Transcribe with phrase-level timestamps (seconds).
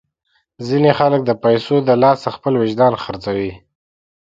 [0.67, 3.51] ځینې خلک د پیسو د لاسه خپل وجدان خرڅوي.